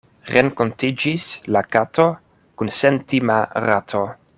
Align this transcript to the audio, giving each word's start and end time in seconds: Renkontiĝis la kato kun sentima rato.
Renkontiĝis 0.35 1.27
la 1.57 1.63
kato 1.77 2.09
kun 2.63 2.77
sentima 2.79 3.41
rato. 3.71 4.07